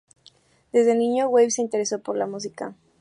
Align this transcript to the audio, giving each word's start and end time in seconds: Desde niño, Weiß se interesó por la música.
Desde 0.73 0.95
niño, 0.95 1.27
Weiß 1.31 1.53
se 1.53 1.61
interesó 1.61 2.01
por 2.01 2.17
la 2.17 2.25
música. 2.25 2.73